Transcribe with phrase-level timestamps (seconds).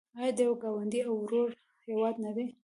[0.19, 1.49] آیا د یو ګاونډي او ورور
[1.87, 2.45] هیواد نه دی؟